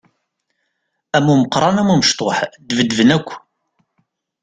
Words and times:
Am 1.15 1.25
umeqqran 1.33 1.81
am 1.81 1.89
umecṭuḥ, 1.93 2.37
ddbedben 2.61 3.09
akk! 3.17 3.29